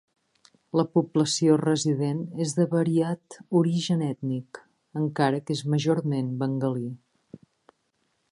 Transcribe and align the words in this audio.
La 0.79 0.83
població 0.97 1.57
resident 1.61 2.21
és 2.45 2.55
de 2.59 2.65
variat 2.71 3.37
origen 3.61 4.01
ètnic, 4.07 4.61
encara 5.03 5.41
que 5.49 5.57
és 5.59 5.63
majorment 5.75 6.35
bengalí. 6.45 6.89